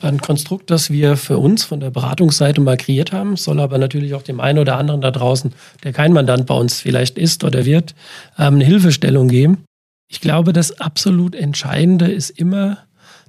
ein 0.00 0.20
Konstrukt, 0.20 0.70
das 0.70 0.90
wir 0.90 1.16
für 1.16 1.38
uns 1.38 1.64
von 1.64 1.80
der 1.80 1.90
Beratungsseite 1.90 2.60
mal 2.60 2.76
kreiert 2.76 3.12
haben, 3.12 3.36
soll 3.36 3.60
aber 3.60 3.78
natürlich 3.78 4.14
auch 4.14 4.22
dem 4.22 4.40
einen 4.40 4.58
oder 4.58 4.76
anderen 4.76 5.00
da 5.00 5.10
draußen, 5.10 5.52
der 5.82 5.92
kein 5.92 6.12
Mandant 6.12 6.46
bei 6.46 6.54
uns 6.54 6.80
vielleicht 6.80 7.18
ist 7.18 7.44
oder 7.44 7.64
wird, 7.64 7.94
ähm, 8.38 8.54
eine 8.54 8.64
Hilfestellung 8.64 9.28
geben. 9.28 9.64
Ich 10.08 10.20
glaube, 10.20 10.52
das 10.52 10.80
absolut 10.80 11.34
Entscheidende 11.34 12.10
ist 12.10 12.30
immer, 12.30 12.78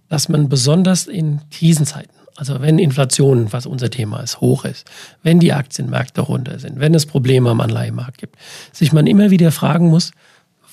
dass 0.10 0.30
man 0.30 0.48
besonders 0.48 1.08
in 1.08 1.42
Krisenzeiten, 1.52 2.14
also 2.36 2.62
wenn 2.62 2.80
Inflation, 2.80 3.52
was 3.52 3.66
unser 3.66 3.90
Thema 3.90 4.22
ist, 4.22 4.40
hoch 4.40 4.64
ist, 4.66 4.90
wenn 5.24 5.40
die 5.40 5.54
Aktienmärkte 5.54 6.22
runter 6.22 6.60
sind, 6.60 6.80
wenn 6.80 6.94
es 6.94 7.06
Probleme 7.06 7.50
am 7.50 7.62
Anleihemarkt 7.62 8.18
gibt, 8.18 8.36
sich 8.72 8.94
man 8.94 9.08
immer 9.08 9.30
wieder 9.30 9.52
fragen 9.52 9.90
muss, 9.90 10.12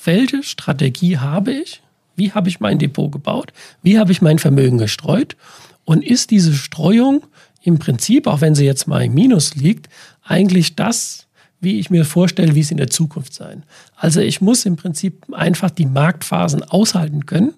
welche 0.05 0.43
Strategie 0.43 1.17
habe 1.17 1.51
ich? 1.51 1.81
Wie 2.15 2.31
habe 2.31 2.49
ich 2.49 2.59
mein 2.59 2.79
Depot 2.79 3.11
gebaut? 3.11 3.51
Wie 3.83 3.99
habe 3.99 4.11
ich 4.11 4.21
mein 4.21 4.39
Vermögen 4.39 4.77
gestreut? 4.77 5.35
Und 5.87 6.03
ist 6.03 6.31
diese 6.31 6.53
Streuung 6.53 7.25
im 7.61 7.79
Prinzip, 7.79 8.27
auch 8.27 8.41
wenn 8.41 8.55
sie 8.55 8.65
jetzt 8.65 8.89
mal 8.89 9.05
im 9.05 9.13
Minus 9.13 9.55
liegt, 9.55 9.87
eigentlich 10.21 10.75
das, 10.75 11.27
wie 11.61 11.79
ich 11.79 11.89
mir 11.89 12.03
vorstelle, 12.03 12.55
wie 12.55 12.59
es 12.59 12.71
in 12.71 12.77
der 12.77 12.89
Zukunft 12.89 13.33
sein. 13.33 13.63
Also 13.95 14.19
ich 14.19 14.41
muss 14.41 14.65
im 14.65 14.75
Prinzip 14.75 15.25
einfach 15.33 15.71
die 15.71 15.85
Marktphasen 15.85 16.61
aushalten 16.61 17.25
können 17.25 17.53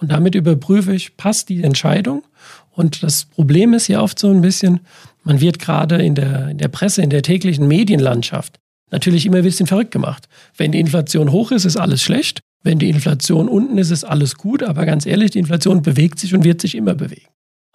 und 0.00 0.10
damit 0.10 0.34
überprüfe 0.34 0.94
ich, 0.94 1.18
passt 1.18 1.50
die 1.50 1.62
Entscheidung. 1.62 2.22
Und 2.70 3.02
das 3.02 3.26
Problem 3.26 3.74
ist 3.74 3.86
ja 3.86 4.00
oft 4.00 4.18
so 4.18 4.30
ein 4.30 4.40
bisschen, 4.40 4.80
man 5.22 5.42
wird 5.42 5.58
gerade 5.58 6.02
in 6.02 6.14
der, 6.14 6.48
in 6.48 6.58
der 6.58 6.68
Presse, 6.68 7.02
in 7.02 7.10
der 7.10 7.22
täglichen 7.22 7.68
Medienlandschaft 7.68 8.58
natürlich 8.90 9.26
immer 9.26 9.38
ein 9.38 9.44
bisschen 9.44 9.66
verrückt 9.66 9.90
gemacht. 9.90 10.26
Wenn 10.56 10.72
die 10.72 10.80
Inflation 10.80 11.32
hoch 11.32 11.50
ist, 11.50 11.66
ist 11.66 11.76
alles 11.76 12.00
schlecht. 12.00 12.40
Wenn 12.62 12.78
die 12.78 12.88
Inflation 12.88 13.46
unten 13.46 13.76
ist, 13.76 13.90
ist 13.90 14.04
alles 14.04 14.36
gut. 14.36 14.62
Aber 14.62 14.86
ganz 14.86 15.04
ehrlich, 15.04 15.32
die 15.32 15.38
Inflation 15.38 15.82
bewegt 15.82 16.18
sich 16.18 16.34
und 16.34 16.44
wird 16.44 16.62
sich 16.62 16.74
immer 16.74 16.94
bewegen. 16.94 17.28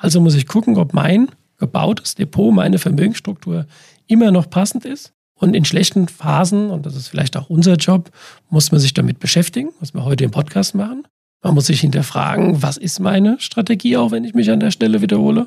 Also 0.03 0.19
muss 0.19 0.36
ich 0.36 0.48
gucken, 0.48 0.75
ob 0.75 0.93
mein 0.93 1.29
gebautes 1.57 2.15
Depot, 2.15 2.53
meine 2.53 2.77
Vermögensstruktur 2.77 3.67
immer 4.05 4.31
noch 4.31 4.50
passend 4.50 4.83
ist. 4.83 5.13
Und 5.33 5.55
in 5.55 5.63
schlechten 5.63 6.10
Phasen, 6.10 6.72
und 6.72 6.86
das 6.86 6.98
ist 6.98 7.07
vielleicht 7.07 7.38
auch 7.38 7.50
unser 7.50 7.75
Job, 7.75 8.12
muss 8.50 8.74
man 8.74 8.81
sich 8.81 8.93
damit 8.93 9.19
beschäftigen, 9.19 9.69
was 9.79 9.93
wir 9.93 10.03
heute 10.03 10.25
im 10.25 10.31
Podcast 10.31 10.75
machen. 10.75 11.07
Man 11.41 11.53
muss 11.53 11.67
sich 11.67 11.79
hinterfragen, 11.79 12.62
was 12.62 12.75
ist 12.75 13.00
meine 13.00 13.39
Strategie, 13.39 13.95
auch 13.95 14.12
wenn 14.12 14.25
ich 14.25 14.33
mich 14.33 14.51
an 14.51 14.60
der 14.60 14.72
Stelle 14.72 15.01
wiederhole. 15.01 15.43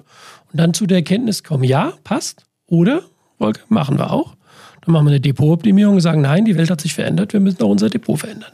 Und 0.50 0.58
dann 0.58 0.72
zu 0.72 0.86
der 0.86 0.98
Erkenntnis 0.98 1.44
kommen, 1.44 1.64
ja, 1.64 1.92
passt. 2.02 2.46
Oder, 2.66 3.02
Volker, 3.36 3.60
machen 3.68 3.98
wir 3.98 4.10
auch. 4.10 4.36
Dann 4.80 4.92
machen 4.94 5.04
wir 5.04 5.10
eine 5.10 5.20
Depotoptimierung 5.20 5.96
und 5.96 6.00
sagen, 6.00 6.22
nein, 6.22 6.46
die 6.46 6.56
Welt 6.56 6.70
hat 6.70 6.80
sich 6.80 6.94
verändert, 6.94 7.34
wir 7.34 7.40
müssen 7.40 7.62
auch 7.62 7.68
unser 7.68 7.90
Depot 7.90 8.18
verändern. 8.18 8.52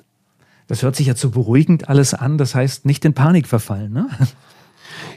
Das 0.67 0.83
hört 0.83 0.97
sich 0.97 1.07
ja 1.07 1.15
zu 1.15 1.31
beruhigend 1.31 1.89
alles 1.89 2.13
an. 2.13 2.39
Das 2.39 2.57
heißt, 2.57 2.87
nicht 2.87 3.05
in 3.05 3.15
Panik 3.15 3.47
verfallen, 3.47 3.93
ne? 3.93 4.09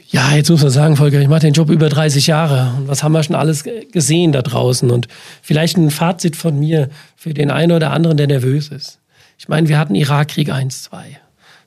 Ja, 0.08 0.32
jetzt 0.34 0.50
muss 0.50 0.62
man 0.62 0.70
sagen, 0.70 0.96
Volker, 0.96 1.20
ich 1.20 1.28
mache 1.28 1.40
den 1.40 1.52
Job 1.52 1.68
über 1.68 1.88
30 1.88 2.28
Jahre. 2.28 2.74
Und 2.76 2.88
was 2.88 3.02
haben 3.02 3.12
wir 3.12 3.22
schon 3.22 3.34
alles 3.34 3.64
gesehen 3.92 4.32
da 4.32 4.42
draußen? 4.42 4.90
Und 4.90 5.08
vielleicht 5.42 5.76
ein 5.76 5.90
Fazit 5.90 6.36
von 6.36 6.58
mir 6.58 6.88
für 7.16 7.34
den 7.34 7.50
einen 7.50 7.72
oder 7.72 7.90
anderen, 7.92 8.16
der 8.16 8.28
nervös 8.28 8.68
ist. 8.68 9.00
Ich 9.38 9.48
meine, 9.48 9.68
wir 9.68 9.78
hatten 9.78 9.94
Irakkrieg 9.94 10.50
1, 10.50 10.84
2. 10.84 11.18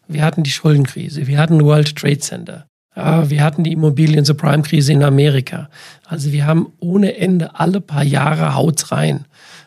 Wir 0.08 0.24
hatten 0.24 0.44
die 0.44 0.52
Schuldenkrise. 0.52 1.28
Wir 1.28 1.38
hatten 1.38 1.64
World 1.64 1.96
Trade 1.96 2.20
Center. 2.20 2.66
Ja, 2.96 3.30
wir 3.30 3.44
hatten 3.44 3.64
die 3.64 3.74
Immobilien-Subprime-Krise 3.74 4.94
in 4.94 5.04
Amerika. 5.04 5.70
Also 6.06 6.32
wir 6.32 6.46
haben 6.46 6.72
ohne 6.80 7.18
Ende 7.18 7.60
alle 7.60 7.82
paar 7.82 8.04
Jahre 8.04 8.56
Haut 8.56 8.92
rein. 8.92 9.26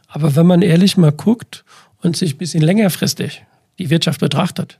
Aber 0.09 0.35
wenn 0.35 0.47
man 0.47 0.63
ehrlich 0.63 0.97
mal 0.97 1.13
guckt 1.13 1.65
und 2.03 2.17
sich 2.17 2.35
ein 2.35 2.39
bisschen 2.39 2.63
längerfristig 2.63 3.45
die 3.79 3.91
Wirtschaft 3.91 4.21
betrachtet, 4.21 4.79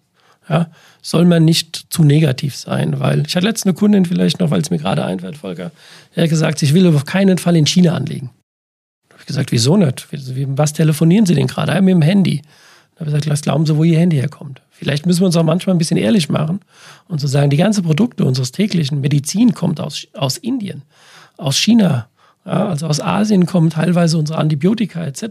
ja, 0.49 0.71
soll 1.01 1.25
man 1.25 1.45
nicht 1.45 1.87
zu 1.91 2.05
negativ 2.05 2.57
sein, 2.57 3.01
weil 3.01 3.27
ich 3.27 3.37
hatte 3.37 3.47
letzte 3.47 3.69
eine 3.69 3.75
Kundin 3.75 4.05
vielleicht 4.05 4.41
noch, 4.41 4.51
weil 4.51 4.61
es 4.61 4.71
mir 4.71 4.79
gerade 4.79 5.05
einfällt, 5.05 5.37
Volker, 5.37 5.71
der 6.15 6.25
hat 6.25 6.31
gesagt, 6.31 6.63
ich 6.63 6.75
will 6.75 6.95
auf 6.95 7.05
keinen 7.05 7.39
Fall 7.39 7.57
in 7.57 7.67
China 7.67 7.95
anlegen. 7.95 8.31
Da 9.09 9.15
habe 9.15 9.23
ich 9.23 9.27
gesagt, 9.27 9.53
wieso 9.53 9.77
nicht? 9.77 10.09
Was 10.57 10.73
telefonieren 10.73 11.27
Sie 11.27 11.35
denn 11.35 11.47
gerade? 11.47 11.81
Mit 11.81 11.95
dem 11.95 12.03
Handy. 12.03 12.43
Da 12.95 13.01
habe 13.01 13.11
ich 13.11 13.15
gesagt, 13.15 13.31
was 13.31 13.43
glauben 13.43 13.67
Sie, 13.67 13.77
wo 13.77 13.85
Ihr 13.85 13.99
Handy 13.99 14.17
herkommt? 14.17 14.63
Vielleicht 14.71 15.07
müssen 15.07 15.21
wir 15.21 15.27
uns 15.27 15.37
auch 15.37 15.45
manchmal 15.45 15.77
ein 15.77 15.79
bisschen 15.79 15.97
ehrlich 15.97 16.29
machen 16.29 16.61
und 17.09 17.21
so 17.21 17.27
sagen, 17.29 17.51
die 17.51 17.57
ganzen 17.57 17.85
Produkte 17.85 18.25
unseres 18.25 18.53
täglichen 18.53 19.01
Medizin 19.01 19.55
kommt 19.55 19.81
aus, 19.81 20.07
aus 20.15 20.39
Indien, 20.39 20.83
aus 21.37 21.57
China, 21.57 22.09
ja, 22.45 22.69
also 22.69 22.87
aus 22.87 23.01
Asien 23.01 23.47
kommen 23.47 23.71
teilweise 23.71 24.19
unsere 24.19 24.39
Antibiotika 24.39 25.05
etc. 25.05 25.23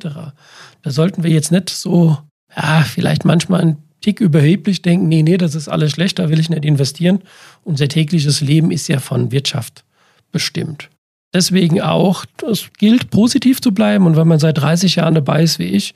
Da 0.82 0.92
sollten 0.92 1.24
wir 1.24 1.32
jetzt 1.32 1.52
nicht 1.52 1.70
so, 1.70 2.18
ja, 2.56 2.84
vielleicht 2.84 3.26
manchmal 3.26 3.62
ein 3.62 3.78
Tick 4.02 4.20
überheblich 4.20 4.82
denken, 4.82 5.08
nee, 5.08 5.24
nee, 5.24 5.38
das 5.38 5.56
ist 5.56 5.68
alles 5.68 5.92
schlecht, 5.92 6.20
da 6.20 6.30
will 6.30 6.40
ich 6.40 6.50
nicht 6.50 6.66
investieren. 6.66 7.22
Unser 7.64 7.88
tägliches 7.88 8.42
Leben 8.42 8.72
ist 8.72 8.88
ja 8.88 9.00
von 9.00 9.32
Wirtschaft 9.32 9.84
bestimmt. 10.32 10.90
Deswegen 11.34 11.82
auch, 11.82 12.26
es 12.50 12.70
gilt, 12.78 13.10
positiv 13.10 13.62
zu 13.62 13.72
bleiben. 13.74 14.06
Und 14.06 14.18
wenn 14.18 14.28
man 14.28 14.40
seit 14.40 14.58
30 14.58 14.98
Jahren 14.98 15.16
dabei 15.16 15.44
ist 15.44 15.60
wie 15.60 15.66
ich, 15.66 15.94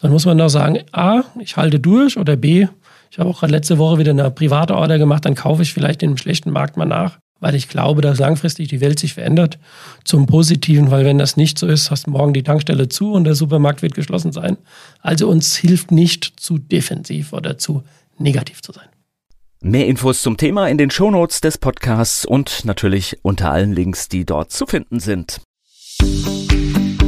dann 0.00 0.12
muss 0.12 0.26
man 0.26 0.38
doch 0.38 0.48
sagen, 0.48 0.80
A, 0.92 1.24
ich 1.40 1.56
halte 1.56 1.80
durch 1.80 2.16
oder 2.16 2.36
B, 2.36 2.68
ich 3.10 3.18
habe 3.18 3.30
auch 3.30 3.40
gerade 3.40 3.52
letzte 3.52 3.78
Woche 3.78 3.98
wieder 3.98 4.12
eine 4.12 4.30
private 4.30 4.76
Order 4.76 4.98
gemacht, 4.98 5.24
dann 5.24 5.34
kaufe 5.34 5.62
ich 5.62 5.72
vielleicht 5.72 6.02
in 6.02 6.10
einem 6.10 6.18
schlechten 6.18 6.50
Markt 6.50 6.76
mal 6.76 6.84
nach 6.84 7.18
weil 7.40 7.54
ich 7.54 7.68
glaube, 7.68 8.00
dass 8.00 8.18
langfristig 8.18 8.68
die 8.68 8.80
Welt 8.80 8.98
sich 8.98 9.14
verändert 9.14 9.58
zum 10.04 10.26
Positiven, 10.26 10.90
weil 10.90 11.04
wenn 11.04 11.18
das 11.18 11.36
nicht 11.36 11.58
so 11.58 11.66
ist, 11.66 11.90
hast 11.90 12.06
du 12.06 12.10
morgen 12.10 12.32
die 12.32 12.42
Tankstelle 12.42 12.88
zu 12.88 13.12
und 13.12 13.24
der 13.24 13.34
Supermarkt 13.34 13.82
wird 13.82 13.94
geschlossen 13.94 14.32
sein. 14.32 14.56
Also 15.00 15.28
uns 15.28 15.56
hilft 15.56 15.90
nicht 15.90 16.40
zu 16.40 16.58
defensiv 16.58 17.32
oder 17.32 17.58
zu 17.58 17.82
negativ 18.18 18.62
zu 18.62 18.72
sein. 18.72 18.88
Mehr 19.60 19.86
Infos 19.86 20.22
zum 20.22 20.36
Thema 20.36 20.68
in 20.68 20.78
den 20.78 20.90
Shownotes 20.90 21.40
des 21.40 21.58
Podcasts 21.58 22.24
und 22.24 22.64
natürlich 22.64 23.18
unter 23.22 23.50
allen 23.50 23.72
Links, 23.72 24.08
die 24.08 24.24
dort 24.24 24.52
zu 24.52 24.66
finden 24.66 25.00
sind. 25.00 25.40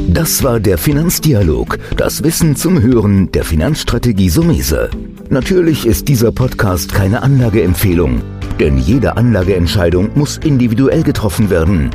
Das 0.09 0.43
war 0.43 0.59
der 0.59 0.77
Finanzdialog, 0.77 1.79
das 1.97 2.25
Wissen 2.25 2.57
zum 2.57 2.83
Hören 2.83 3.31
der 3.31 3.45
Finanzstrategie 3.45 4.29
Sumese. 4.29 4.91
Natürlich 5.29 5.87
ist 5.87 6.09
dieser 6.09 6.33
Podcast 6.33 6.93
keine 6.93 7.23
Anlageempfehlung. 7.23 8.21
Denn 8.61 8.77
jede 8.77 9.17
Anlageentscheidung 9.17 10.11
muss 10.15 10.37
individuell 10.37 11.03
getroffen 11.03 11.49
werden. 11.49 11.91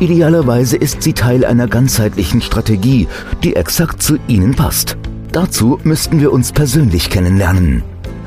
Idealerweise 0.00 0.76
ist 0.76 1.02
sie 1.02 1.12
Teil 1.12 1.44
einer 1.44 1.68
ganzheitlichen 1.68 2.42
Strategie, 2.42 3.06
die 3.44 3.54
exakt 3.54 4.02
zu 4.02 4.16
Ihnen 4.26 4.54
passt. 4.54 4.96
Dazu 5.30 5.78
müssten 5.84 6.20
wir 6.20 6.32
uns 6.32 6.50
persönlich 6.52 7.10
kennenlernen. 7.10 7.84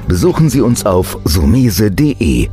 Besuchen 0.08 0.50
Sie 0.50 0.62
uns 0.62 0.86
auf 0.86 1.18
sumese.de 1.25 2.50